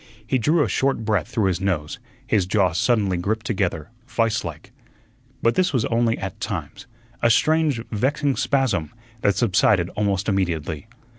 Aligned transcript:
He 0.25 0.39
drew 0.39 0.63
a 0.63 0.67
short 0.67 1.05
breath 1.05 1.27
through 1.27 1.45
his 1.45 1.61
nose; 1.61 1.99
his 2.25 2.47
jaws 2.47 2.79
suddenly 2.79 3.17
gripped 3.17 3.45
together 3.45 3.91
vise 4.07 4.43
like. 4.43 4.71
But 5.43 5.53
this 5.53 5.73
was 5.73 5.85
only 5.85 6.17
at 6.17 6.39
times 6.39 6.87
a 7.21 7.29
strange, 7.29 7.79
vexing 7.91 8.35
spasm, 8.37 8.89
that 9.21 9.35
subsided 9.35 9.89
almost 9.89 10.27
immediately. 10.27 10.87